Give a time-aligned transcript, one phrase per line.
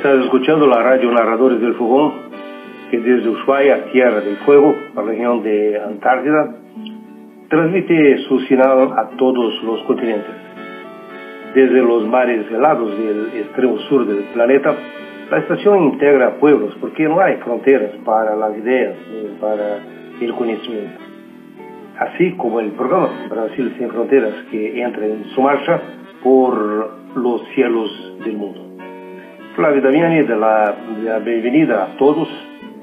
[0.00, 2.14] Estás escuchando la radio Narradores del Fogón,
[2.90, 6.56] que desde Ushuaia, Tierra del Fuego, la región de Antártida,
[7.50, 10.34] transmite su señal a todos los continentes.
[11.54, 14.74] Desde los mares helados del extremo sur del planeta,
[15.30, 19.80] la estación integra pueblos porque no hay fronteras para las ideas ni para
[20.18, 20.98] el conocimiento.
[21.98, 25.78] Así como el programa Brasil sin Fronteras que entra en su marcha
[26.24, 28.69] por los cielos del mundo.
[29.58, 32.28] La vitamina de la, de la bienvenida a todos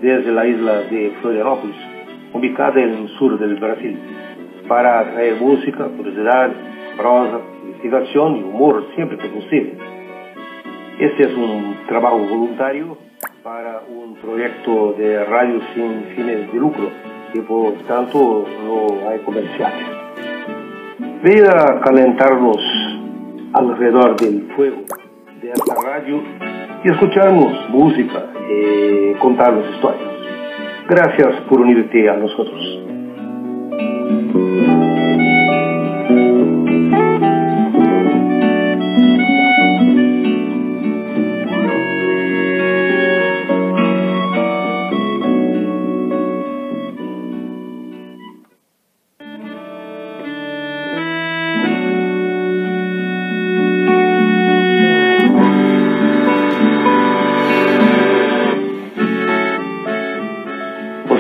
[0.02, 1.76] desde la isla de Florianópolis,
[2.34, 3.98] ubicada em en el sur del Brasil,
[4.68, 6.52] para traer música, curiosidad,
[6.98, 9.78] prosa, investigación y e humor siempre que posible.
[11.00, 12.98] Este es un um trabajo voluntario
[13.44, 16.90] para um un proyecto de radio sin fines de lucro
[17.34, 19.88] e, y por tanto no hay comerciales.
[21.24, 22.58] Voy a calentarnos
[23.54, 24.84] alrededor del fuego
[25.42, 26.47] de esta radio
[26.88, 30.10] y escucharnos música y contarnos historias.
[30.88, 32.97] Gracias por unirte a nosotros.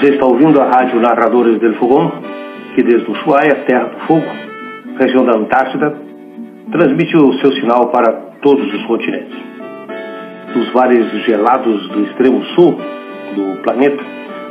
[0.07, 2.09] Você está ouvindo a rádio Narradores del Fogão,
[2.73, 4.25] que desde Ushuaia, Terra do Fogo,
[4.97, 5.97] região da Antártida,
[6.71, 9.37] transmite o seu sinal para todos os continentes.
[10.53, 12.79] Dos vales gelados do extremo sul
[13.35, 14.01] do planeta,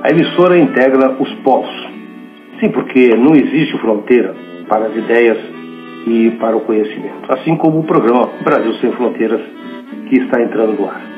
[0.03, 1.89] a emissora integra os polos.
[2.61, 4.35] Sim, porque não existe fronteira
[4.69, 5.39] para as ideias
[6.07, 9.41] e para o conhecimento, assim como o programa Brasil Sem Fronteiras,
[10.11, 11.16] que está entrando no ar.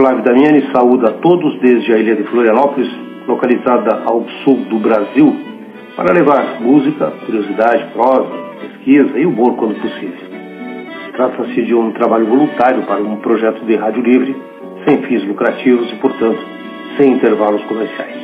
[0.00, 2.90] Flávio Damiani saúda a todos desde a ilha de Florianópolis,
[3.28, 5.30] localizada ao sul do Brasil,
[5.94, 8.30] para levar música, curiosidade, prosa,
[8.62, 10.26] pesquisa e humor quando possível.
[11.12, 14.34] Trata-se de um trabalho voluntário para um projeto de rádio livre,
[14.88, 16.40] sem fins lucrativos e, portanto,
[16.96, 18.16] sem intervalos comerciais.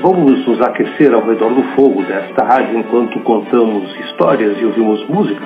[0.00, 5.42] Vamos nos aquecer ao redor do fogo desta rádio enquanto contamos histórias e ouvimos música?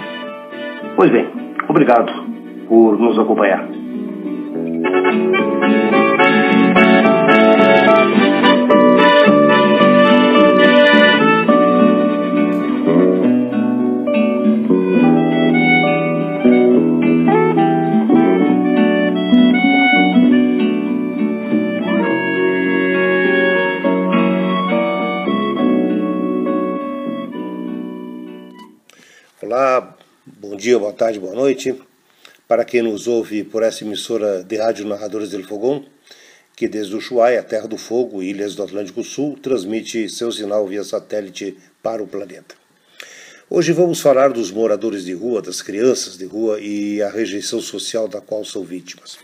[0.95, 1.27] Pois bem,
[1.71, 2.13] obrigado
[2.69, 3.88] por nos acompanhar.
[29.41, 31.88] Olá, bom dia, boa tarde, boa noite
[32.49, 35.85] para quem nos ouve por essa emissora de rádio Narradores del Fogão,
[36.57, 41.59] que desde Ushuaia, Terra do Fogo Ilhas do Atlântico Sul, transmite seu sinal via satélite
[41.83, 42.55] para o planeta.
[43.51, 48.09] Hoje vamos falar dos moradores de rua, das crianças de rua e a rejeição social
[48.09, 49.19] da qual são vítimas.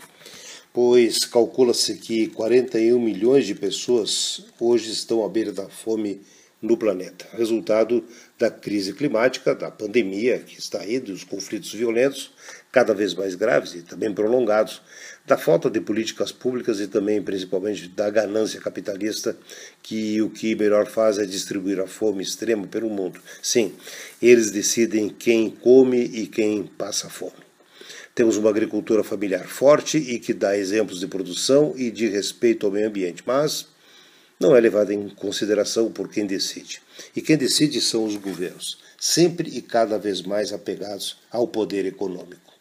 [0.71, 6.21] Pois calcula-se que 41 milhões de pessoas hoje estão à beira da fome
[6.61, 8.03] no planeta, resultado
[8.37, 12.31] da crise climática, da pandemia que está aí, dos conflitos violentos,
[12.71, 14.81] cada vez mais graves e também prolongados,
[15.25, 19.37] da falta de políticas públicas e também, principalmente, da ganância capitalista,
[19.81, 23.21] que o que melhor faz é distribuir a fome extrema pelo mundo.
[23.41, 23.73] Sim,
[24.21, 27.45] eles decidem quem come e quem passa fome.
[28.13, 32.71] Temos uma agricultura familiar forte e que dá exemplos de produção e de respeito ao
[32.71, 33.67] meio ambiente, mas
[34.39, 36.81] não é levada em consideração por quem decide.
[37.15, 42.53] E quem decide são os governos, sempre e cada vez mais apegados ao poder econômico.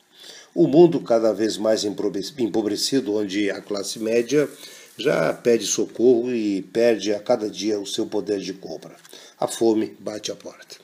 [0.55, 4.49] O mundo cada vez mais empobrecido, onde a classe média
[4.97, 8.95] já pede socorro e perde a cada dia o seu poder de compra.
[9.39, 10.77] A fome bate a porta.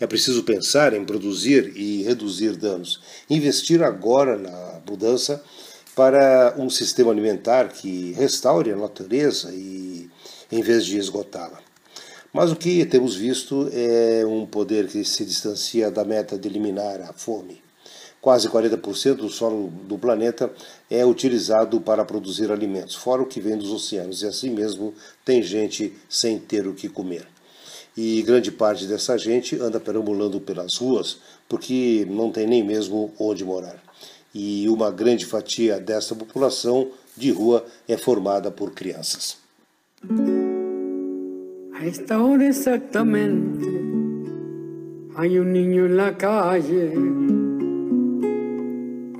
[0.00, 3.00] É preciso pensar em produzir e reduzir danos,
[3.30, 5.40] investir agora na mudança
[5.94, 10.10] para um sistema alimentar que restaure a natureza e
[10.52, 11.58] em vez de esgotá-la.
[12.32, 17.00] Mas o que temos visto é um poder que se distancia da meta de eliminar
[17.00, 17.62] a fome.
[18.20, 20.52] Quase 40% do solo do planeta
[20.88, 24.94] é utilizado para produzir alimentos, fora o que vem dos oceanos, e assim mesmo
[25.24, 27.26] tem gente sem ter o que comer.
[27.96, 31.18] E grande parte dessa gente anda perambulando pelas ruas
[31.48, 33.82] porque não tem nem mesmo onde morar.
[34.34, 39.41] E uma grande fatia dessa população de rua é formada por crianças.
[41.74, 43.68] A esta hora exactamente
[45.16, 46.92] hay un niño en la calle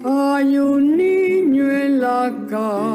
[0.04, 2.92] Hay un niño en la calle.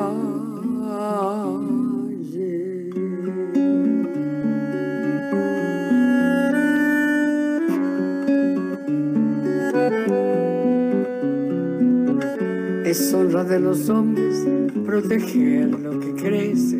[12.84, 14.46] Es honra de los hombres
[14.86, 16.80] proteger lo que crece,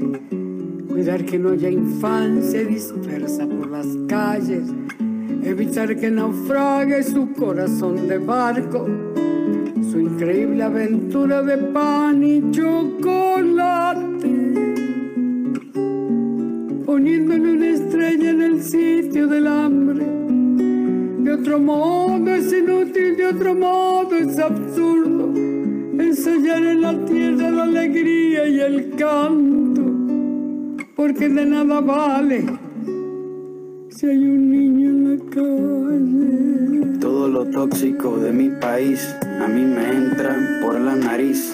[0.98, 4.64] cuidar que no haya infancia dispersa por las calles,
[5.44, 8.88] evitar que naufrague su corazón de barco,
[9.92, 14.28] su increíble aventura de pan y chocolate,
[16.84, 20.04] poniéndole una estrella en el sitio del hambre.
[20.04, 25.32] De otro modo es inútil, de otro modo es absurdo.
[25.36, 29.57] Ensayar en la tierra la alegría y el canto,
[30.98, 32.44] porque de nada vale
[33.90, 37.00] si hay un niño en la calle.
[37.00, 41.54] Todo lo tóxico de mi país a mí me entra por la nariz.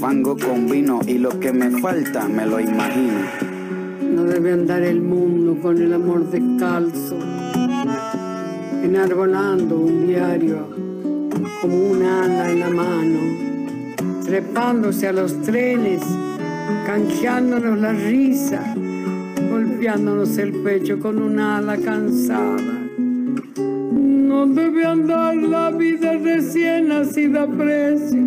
[0.00, 3.20] fango con vino y lo que me falta me lo imagino.
[4.14, 7.18] No debe andar el mundo con el amor descalzo,
[8.82, 10.68] enarbolando un diario
[11.60, 13.18] como un ala en la mano,
[14.24, 16.02] trepándose a los trenes,
[16.86, 18.74] canjeándonos la risa,
[19.50, 22.74] golpeándonos el pecho con un ala cansada.
[23.56, 28.26] No debe andar la vida recién nacida precio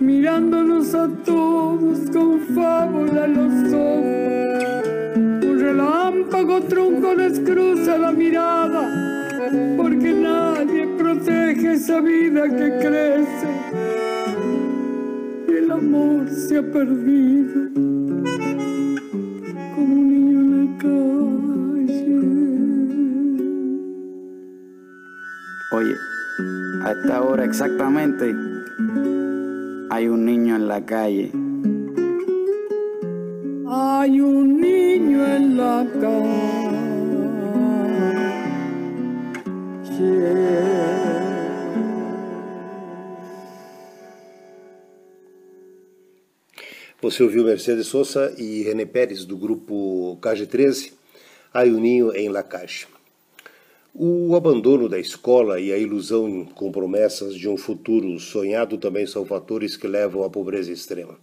[0.00, 5.14] mirándonos a todos con fábula en los ojos.
[5.16, 8.88] Un relámpago trunco les cruza la mirada,
[9.76, 13.48] porque nadie protege esa vida que crece.
[15.48, 17.70] Y el amor se ha perdido
[19.74, 22.06] como un niño en la calle.
[25.72, 25.94] Oye,
[26.84, 28.49] a esta hora exactamente
[29.90, 31.32] hay un niño en la calle.
[33.68, 36.60] Hay un niño en la calle.
[47.02, 50.92] Você ouviu Mercedes Sosa e René Pérez, do grupo KG13,
[51.52, 52.99] Ayuninho em La Caixa.
[53.92, 59.26] O abandono da escola e a ilusão com promessas de um futuro sonhado também são
[59.26, 61.18] fatores que levam à pobreza extrema.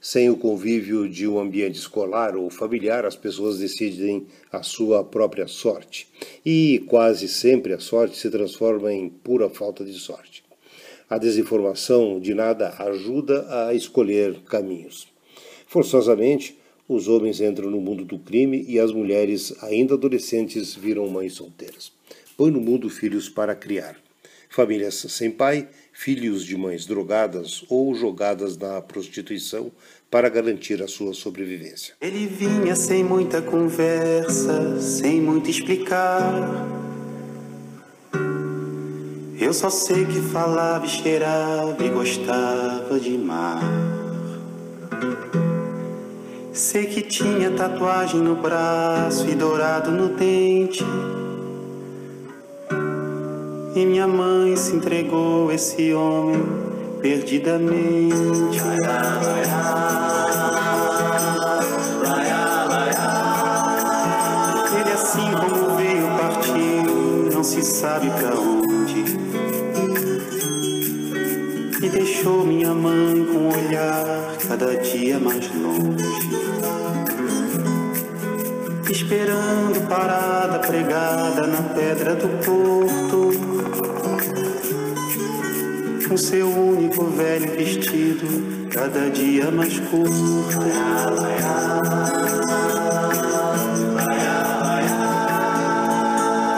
[0.00, 5.48] Sem o convívio de um ambiente escolar ou familiar, as pessoas decidem a sua própria
[5.48, 6.06] sorte.
[6.44, 10.44] E quase sempre a sorte se transforma em pura falta de sorte.
[11.10, 15.08] A desinformação de nada ajuda a escolher caminhos.
[15.66, 16.56] Forçosamente,
[16.88, 21.95] os homens entram no mundo do crime e as mulheres, ainda adolescentes, viram mães solteiras.
[22.36, 23.96] Põe no mundo filhos para criar.
[24.48, 29.72] Famílias sem pai, filhos de mães drogadas ou jogadas na prostituição
[30.10, 31.94] para garantir a sua sobrevivência.
[32.00, 36.32] Ele vinha sem muita conversa, sem muito explicar.
[39.40, 43.60] Eu só sei que falava cheirava e gostava de mar.
[46.52, 50.84] Sei que tinha tatuagem no braço e dourado no dente.
[53.76, 56.42] E minha mãe se entregou a esse homem
[57.02, 58.16] perdidamente.
[64.80, 69.04] Ele assim como veio partiu, não se sabe pra onde.
[71.84, 76.16] E deixou minha mãe com um olhar cada dia mais longe.
[78.90, 83.05] Esperando parada pregada na pedra do porto
[86.08, 90.12] com seu único velho vestido, cada dia mais curto.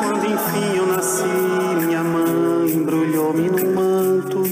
[0.02, 4.42] Quando enfim eu nasci, minha mãe embrulhou-me num manto,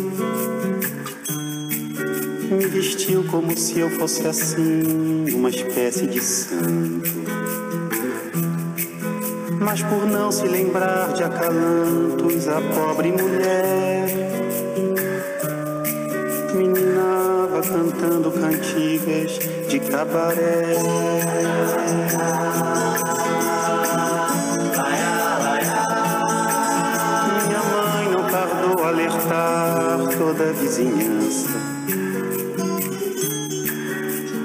[2.50, 7.16] me vestiu como se eu fosse assim, uma espécie de santo.
[9.60, 13.85] Mas por não se lembrar de acalantos, a pobre mulher
[19.16, 20.76] cantigas de cabaré.
[27.46, 31.48] Minha mãe não tardou a alertar toda a vizinhança.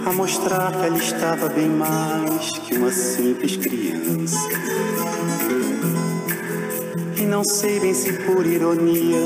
[0.05, 4.49] A mostrar que ela estava bem mais que uma simples criança.
[7.17, 9.19] E não sei bem se por ironia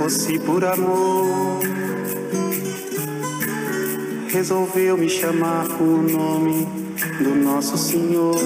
[0.00, 1.79] ou se por amor
[4.32, 6.66] resolveu me chamar com o nome
[7.18, 8.36] do nosso Senhor.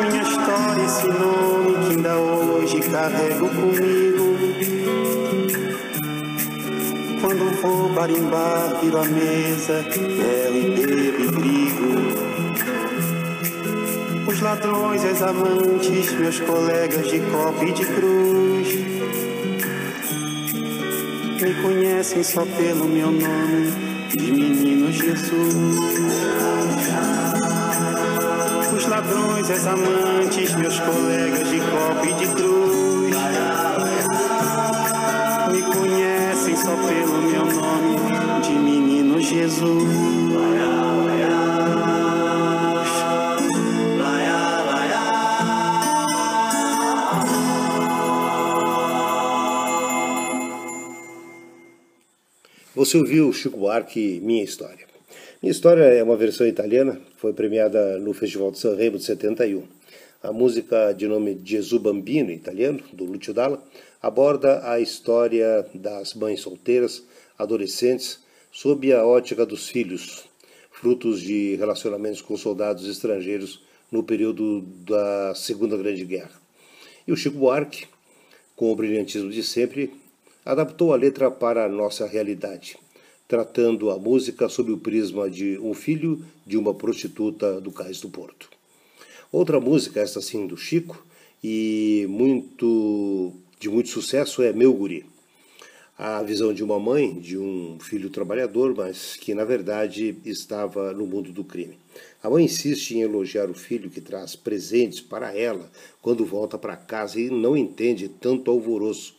[0.00, 4.38] Minha história, esse nome que ainda hoje carrego comigo.
[7.20, 10.97] Quando vou barimbar, viro a mesa, belo e bebo
[14.38, 18.68] Os ladrões, as amantes, meus colegas de copo e de cruz
[21.42, 23.72] me conhecem só pelo meu nome
[24.16, 25.76] de menino Jesus.
[28.76, 33.16] Os ladrões, as amantes, meus colegas de copo e de cruz
[35.50, 40.27] me conhecem só pelo meu nome de menino Jesus.
[52.78, 54.86] Você ouviu Chico Buarque, Minha História.
[55.42, 59.64] Minha História é uma versão italiana, foi premiada no Festival de Sanremo de 71.
[60.22, 63.60] A música de nome Gesù Bambino, italiano, do Lucio Dalla,
[64.00, 67.02] aborda a história das mães solteiras,
[67.36, 68.20] adolescentes,
[68.52, 70.26] sob a ótica dos filhos,
[70.70, 76.40] frutos de relacionamentos com soldados estrangeiros no período da Segunda Grande Guerra.
[77.08, 77.86] E o Chico Buarque,
[78.54, 79.90] com o brilhantismo de sempre,
[80.48, 82.78] adaptou a letra para a nossa realidade,
[83.28, 88.08] tratando a música sob o prisma de um filho de uma prostituta do Cais do
[88.08, 88.48] Porto.
[89.30, 91.04] Outra música, esta sim do Chico,
[91.44, 95.04] e muito de muito sucesso é Meu Guri.
[95.98, 101.06] A visão de uma mãe, de um filho trabalhador, mas que na verdade estava no
[101.06, 101.76] mundo do crime.
[102.22, 106.74] A mãe insiste em elogiar o filho que traz presentes para ela quando volta para
[106.74, 109.17] casa e não entende tanto alvoroço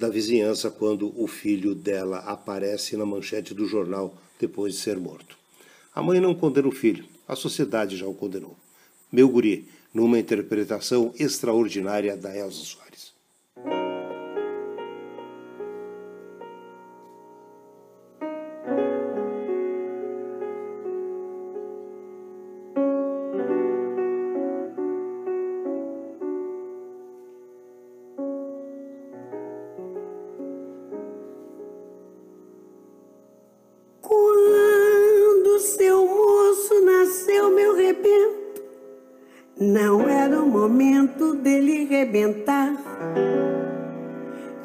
[0.00, 5.36] da vizinhança quando o filho dela aparece na manchete do jornal depois de ser morto.
[5.94, 8.56] A mãe não condena o filho, a sociedade já o condenou.
[9.12, 12.89] Meu guri, numa interpretação extraordinária da Elsa Soares.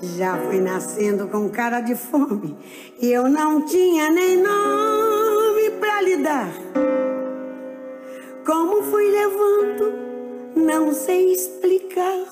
[0.02, 2.58] Já fui nascendo com cara de fome
[3.02, 6.54] e eu não tinha nem nome pra lhe dar.
[8.46, 9.94] Como fui levando,
[10.56, 12.25] não sei explicar.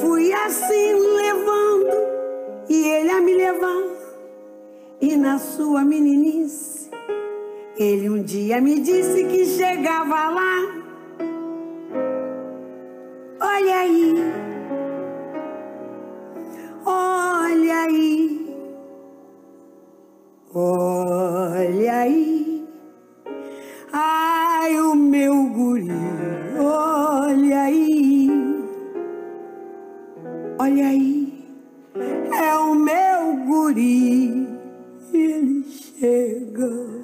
[0.00, 1.96] Fui assim levando
[2.68, 3.84] e ele a me levar.
[5.00, 6.90] E na sua meninice
[7.78, 10.79] Ele um dia me disse que chegava lá.
[34.10, 35.64] Ele
[35.98, 37.00] chega.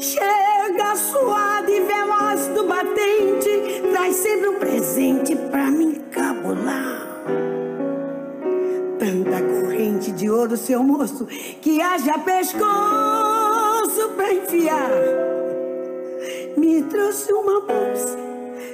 [0.00, 7.24] Chega suado e veloz do batente, traz sempre um presente pra me encabular.
[8.98, 11.26] Tanta corrente de ouro, seu moço,
[11.60, 14.90] que haja pescoço pra enfiar.
[16.56, 18.18] Me trouxe uma bolsa,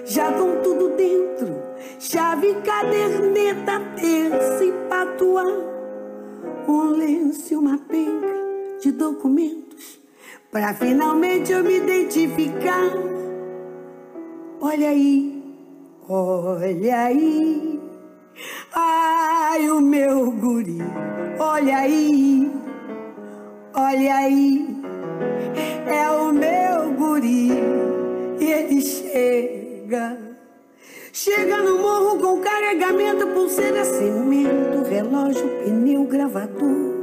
[0.05, 1.57] já com tudo dentro,
[1.99, 5.79] chave, caderneta, terça e patuá.
[6.70, 8.28] Um lenço e uma penca
[8.80, 10.00] de documentos
[10.50, 12.90] Pra finalmente eu me identificar.
[14.60, 15.42] Olha aí,
[16.08, 17.80] olha aí.
[18.74, 20.78] Ai, o meu guri,
[21.38, 22.50] olha aí,
[23.74, 24.76] olha aí.
[25.86, 27.50] É o meu guri,
[28.40, 30.29] e ele chega.
[31.12, 36.95] Chega no morro com carregamento, pulseira, cimento, relógio, pneu, gravador.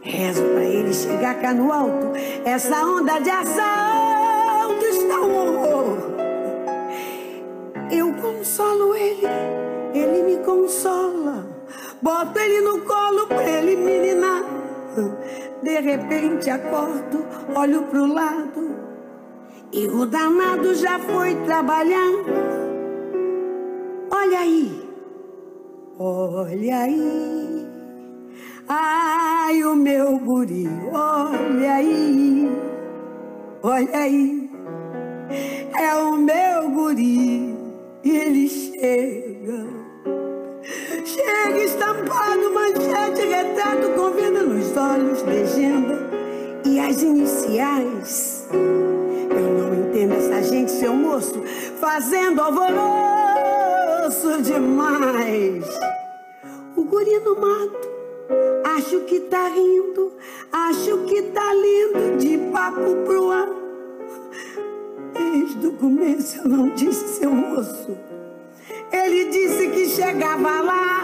[0.00, 2.12] Rezo pra ele chegar cá no alto.
[2.44, 5.98] Essa onda de assalto está um horror.
[7.90, 9.26] Eu consolo ele,
[9.92, 11.46] ele me consola.
[12.00, 14.44] Boto ele no colo pra ele me ninar.
[15.60, 17.26] De repente acordo,
[17.56, 18.70] olho pro lado.
[19.72, 22.69] E o danado já foi trabalhar.
[24.22, 24.82] Olha aí,
[25.98, 27.66] olha aí.
[28.68, 32.50] Ai, o meu guri, olha aí,
[33.62, 34.50] olha aí,
[35.74, 37.56] é o meu guri,
[38.04, 39.66] ele chega.
[41.06, 45.98] Chega estampado, manchete, retrato com vida nos olhos, legenda
[46.66, 48.46] e as iniciais.
[48.52, 51.42] Eu não entendo essa gente, seu moço,
[51.80, 53.19] fazendo alvoroço
[54.42, 55.64] demais.
[56.76, 57.90] O guri no mato
[58.76, 60.12] Acho que tá rindo,
[60.52, 63.48] acho que tá lindo de papo pro ar.
[65.12, 67.98] Desde o começo eu não disse, seu moço.
[68.92, 71.02] Ele disse que chegava lá.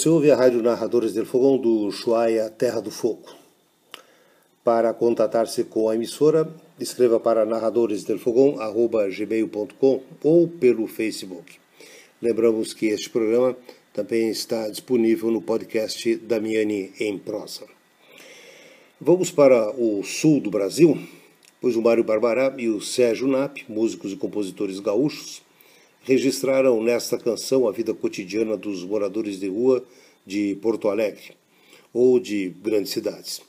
[0.00, 3.28] Você ouve a Rádio Narradores del Fogão do Chuaia Terra do Fogo.
[4.64, 11.58] Para contatar-se com a emissora, escreva para narradoresdelfogão.gmail.com ou pelo Facebook.
[12.22, 13.54] Lembramos que este programa
[13.92, 17.66] também está disponível no podcast Damiani em Prosa.
[18.98, 20.98] Vamos para o sul do Brasil,
[21.60, 25.42] pois o Mário Barbará e o Sérgio Nap, músicos e compositores gaúchos,
[26.02, 29.84] registraram nesta canção a vida cotidiana dos moradores de rua
[30.26, 31.36] de Porto Alegre
[31.92, 33.40] ou de grandes cidades.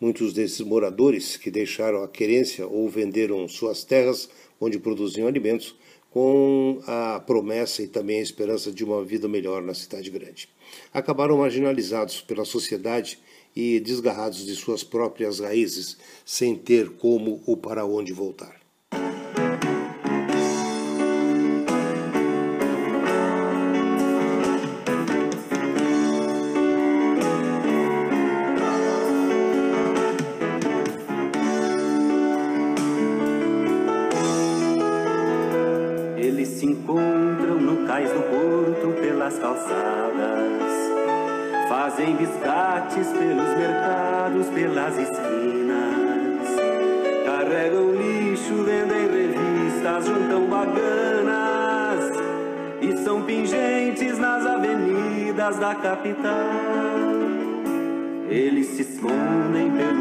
[0.00, 4.28] Muitos desses moradores que deixaram a querência ou venderam suas terras
[4.60, 5.76] onde produziam alimentos
[6.10, 10.48] com a promessa e também a esperança de uma vida melhor na cidade grande.
[10.92, 13.18] Acabaram marginalizados pela sociedade
[13.56, 18.61] e desgarrados de suas próprias raízes, sem ter como ou para onde voltar.
[55.72, 56.32] Da capital.
[58.28, 59.91] Eles se escondem pelos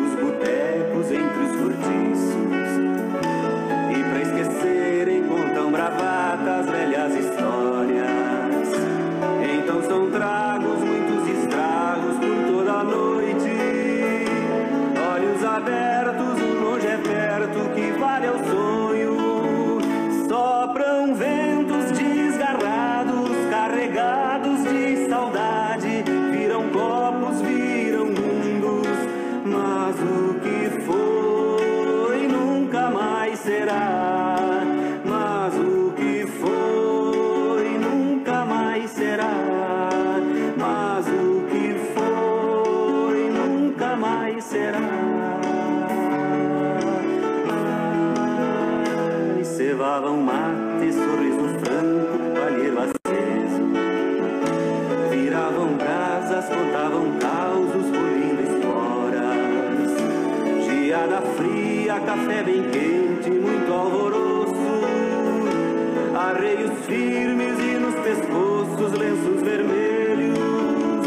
[66.42, 71.06] Arreios firmes e nos pescoços lenços vermelhos.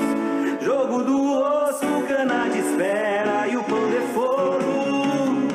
[0.62, 5.48] Jogo do osso, cana de espera e o pão de forno.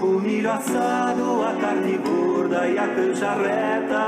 [0.00, 4.06] O milho assado, a carne gorda e a cancha reta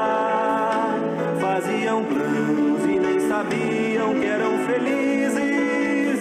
[1.41, 6.21] Faziam planos e nem sabiam que eram felizes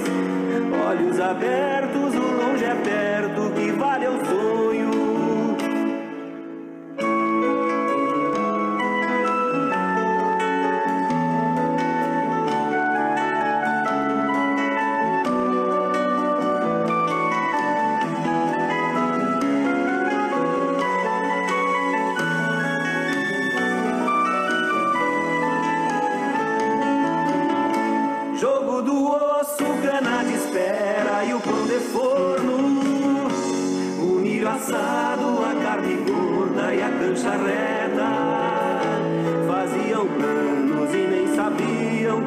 [0.89, 2.00] Olhos abertos,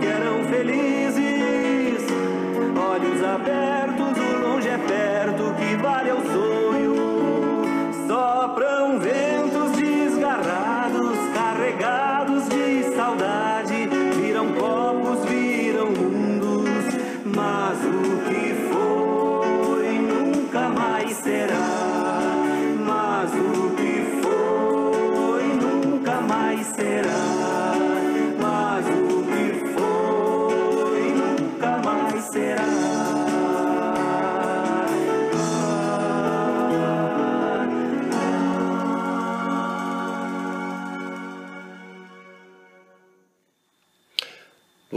[0.04, 2.04] que eram felizes.
[2.76, 3.73] Olhos abertos,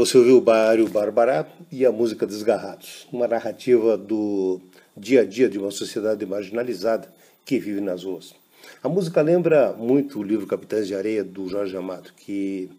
[0.08, 4.62] Você ouviu o Bário Barbará e a música Desgarrados, uma narrativa do
[4.96, 8.34] dia a dia de uma sociedade marginalizada que vive nas ruas.
[8.82, 12.70] A música lembra muito o livro Capitães de Areia do Jorge Amado, que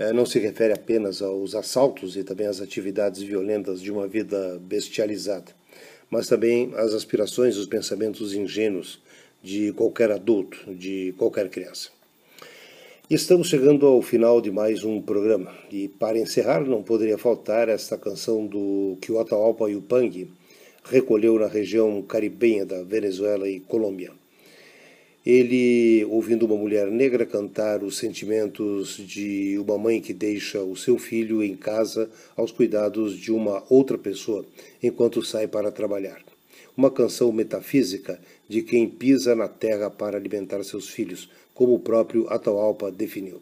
[0.00, 4.58] eh, não se refere apenas aos assaltos e também às atividades violentas de uma vida
[4.60, 5.52] bestializada,
[6.10, 9.00] mas também às aspirações e os pensamentos ingênuos
[9.40, 11.96] de qualquer adulto, de qualquer criança.
[13.10, 17.96] Estamos chegando ao final de mais um programa e para encerrar não poderia faltar esta
[17.96, 20.30] canção do que o Atahualpa Yupanqui
[20.84, 24.12] recolheu na região caribenha da Venezuela e Colômbia.
[25.24, 30.98] Ele, ouvindo uma mulher negra cantar os sentimentos de uma mãe que deixa o seu
[30.98, 34.44] filho em casa aos cuidados de uma outra pessoa
[34.82, 36.27] enquanto sai para trabalhar.
[36.78, 42.32] Uma canção metafísica de quem pisa na terra para alimentar seus filhos, como o próprio
[42.32, 43.40] Atahualpa definiu.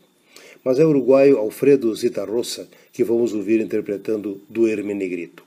[0.65, 5.45] Mas é o uruguaio Alfredo Zitarrosa que vamos ouvir interpretando do Herme Negrito.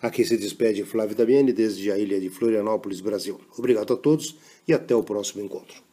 [0.00, 3.38] Aqui se despede Flávio Damiani desde a ilha de Florianópolis, Brasil.
[3.58, 4.34] Obrigado a todos
[4.66, 5.85] e até o próximo encontro.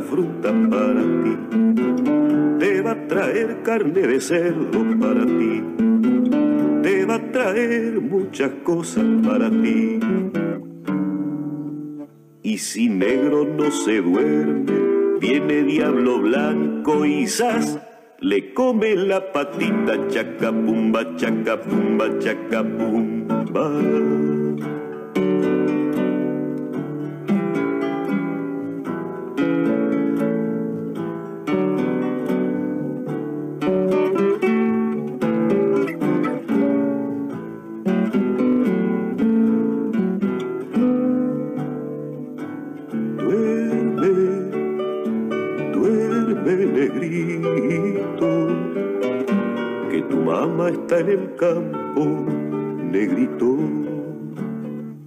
[0.00, 1.36] Fruta para ti.
[2.58, 5.62] Te va a traer carne de cerdo para ti.
[6.82, 10.00] Te va a traer muchas cosas para ti.
[12.42, 17.78] Y si negro no se duerme, viene diablo blanco y zas
[18.20, 24.23] le come la patita chacapumba, chacapumba, chacapumba.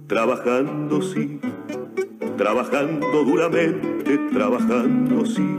[0.08, 1.38] Trabajando sí,
[2.36, 5.56] trabajando duramente, trabajando sí,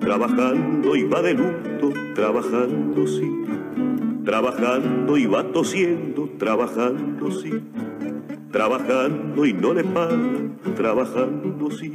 [0.00, 3.30] trabajando y va de luto, trabajando sí,
[4.24, 7.62] trabajando y va tosiendo, trabajando sí,
[8.50, 11.92] trabajando y no le pagan, trabajando sí,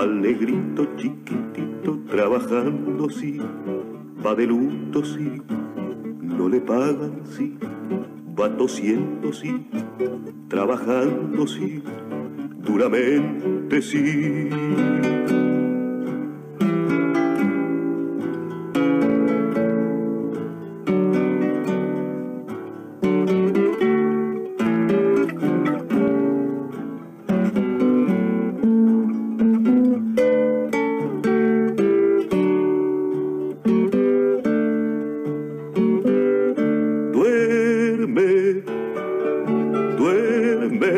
[0.00, 3.38] pa'l negrito chiquitito, trabajando sí,
[4.24, 5.42] va de luto sí,
[6.22, 7.58] no le pagan sí.
[8.38, 9.66] Va tosiendo, sí,
[10.48, 11.82] trabajando, sí,
[12.64, 14.48] duramente, sí.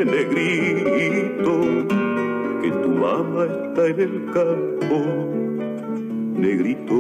[0.05, 1.61] negrito
[2.63, 4.99] que tu mamá está en el campo,
[6.37, 6.99] negrito.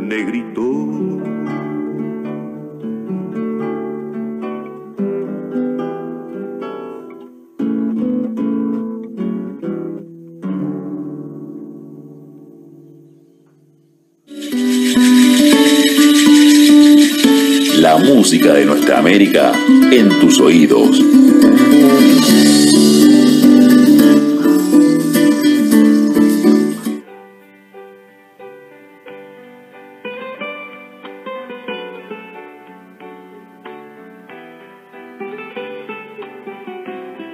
[0.00, 1.35] Negrito.
[18.26, 19.52] Música de nuestra América
[19.92, 21.00] en tus oídos.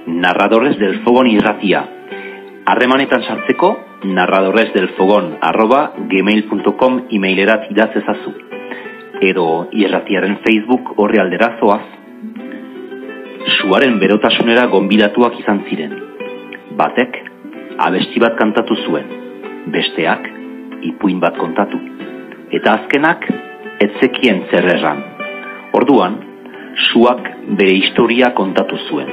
[0.05, 1.89] Narradores del Fogón irratia.
[2.67, 8.52] Harremanetan sartzeko narradoresdelfogon arroba gmail.com emailerat idatz ezazu
[9.29, 11.83] edo irratiaren Facebook horri aldera zoaz.
[13.57, 15.95] Suaren berotasunera gonbidatuak izan ziren.
[16.79, 17.19] Batek,
[17.87, 19.09] abesti bat kantatu zuen,
[19.75, 20.29] besteak,
[20.91, 21.79] ipuin bat kontatu.
[22.53, 23.27] Eta azkenak,
[23.87, 25.03] etzekien zerrerran.
[25.79, 26.19] Orduan,
[26.89, 29.09] suak bere historia kontatu zuen.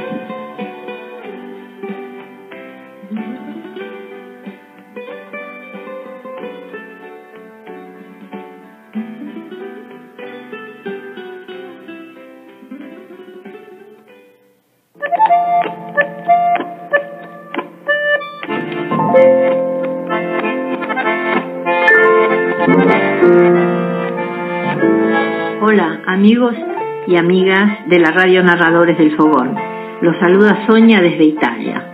[27.10, 29.56] Y amigas de la radio Narradores del Fogón.
[30.00, 31.84] Los saluda Sonia desde Italia.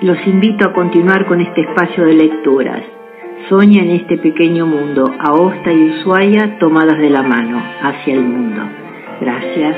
[0.00, 2.80] Los invito a continuar con este espacio de lecturas.
[3.48, 8.62] Soña en este pequeño mundo, Aosta y Ushuaia tomadas de la mano hacia el mundo.
[9.20, 9.76] Gracias.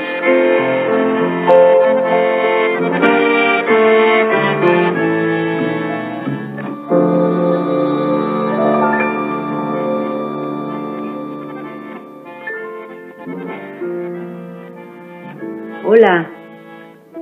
[15.95, 16.27] Hola,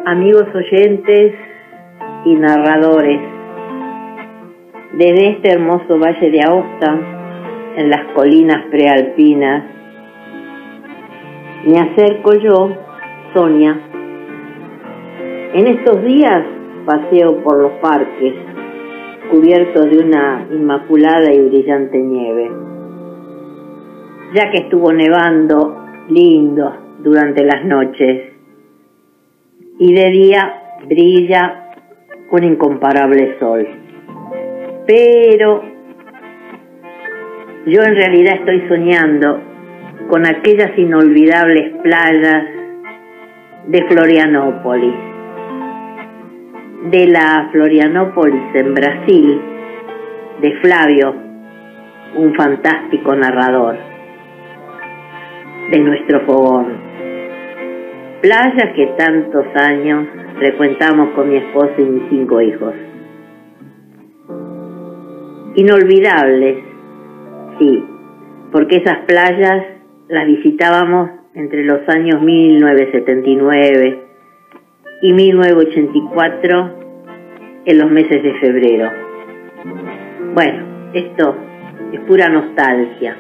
[0.06, 1.34] amigos oyentes
[2.24, 3.20] y narradores.
[4.94, 6.98] Desde este hermoso valle de Aosta,
[7.76, 9.66] en las colinas prealpinas,
[11.66, 12.70] me acerco yo,
[13.34, 13.78] Sonia.
[15.54, 16.42] En estos días
[16.86, 18.36] paseo por los parques,
[19.32, 22.52] cubiertos de una inmaculada y brillante nieve.
[24.34, 25.76] Ya que estuvo nevando
[26.08, 28.31] lindo durante las noches
[29.82, 31.74] y de día brilla
[32.30, 33.67] un incomparable sol.
[34.86, 35.63] Pero
[37.65, 39.41] yo en realidad estoy soñando
[40.08, 42.44] con aquellas inolvidables playas
[43.70, 44.94] de Florianópolis,
[46.91, 49.41] de la Florianópolis en Brasil,
[50.41, 51.15] de Flavio,
[52.17, 53.78] un fantástico narrador,
[55.72, 56.91] de nuestro fogón.
[58.22, 60.08] Playas que tantos años
[60.38, 62.74] frecuentamos con mi esposo y mis cinco hijos.
[65.56, 66.58] Inolvidables,
[67.58, 67.84] sí,
[68.52, 69.66] porque esas playas
[70.08, 74.04] las visitábamos entre los años 1979
[75.02, 76.76] y 1984
[77.66, 78.92] en los meses de febrero.
[80.36, 81.36] Bueno, esto
[81.92, 83.18] es pura nostalgia.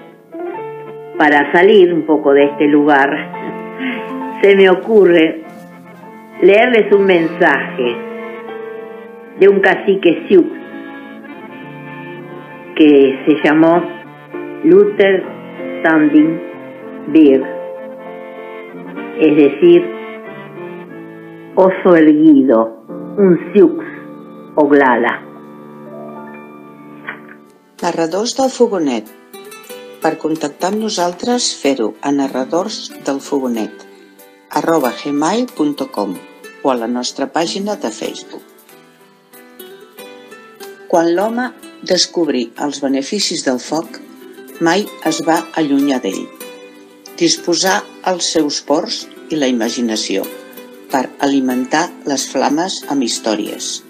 [1.17, 3.09] Para salir un poco de este lugar,
[4.41, 5.43] se me ocurre
[6.41, 7.95] leerles un mensaje
[9.39, 10.47] de un cacique Sioux
[12.75, 13.83] que se llamó
[14.63, 15.23] Luther
[15.79, 16.41] Standing
[17.07, 17.41] Bear,
[19.19, 19.83] es decir,
[21.55, 22.83] oso erguido,
[23.17, 23.83] un Sioux
[24.55, 25.21] o glala.
[27.83, 29.05] Narradors del Fogonet.
[30.01, 33.90] Per contactar amb nosaltres, fer-ho a narradors del Fogonet
[34.53, 36.15] gmail.com
[36.63, 38.43] o a la nostra pàgina de Facebook.
[40.91, 41.51] Quan l'home
[41.87, 43.87] descobrí els beneficis del foc,
[44.59, 46.27] mai es va allunyar d'ell.
[47.17, 50.25] Disposar els seus ports i la imaginació
[50.91, 53.83] per alimentar les flames amb històries,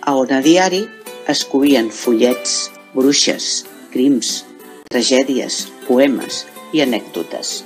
[0.00, 0.86] a on a diari
[1.28, 4.44] es covien fullets, bruixes, crims,
[4.88, 7.62] tragèdies, poemes i anècdotes.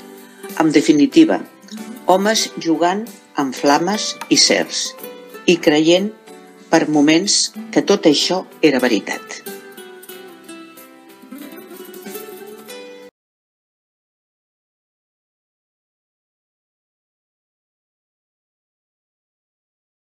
[0.58, 1.38] En definitiva,
[2.10, 3.04] homes jugant
[3.38, 4.80] amb flames i cercs
[5.46, 6.10] i creient
[6.72, 7.38] per moments
[7.70, 9.49] que tot això era veritat.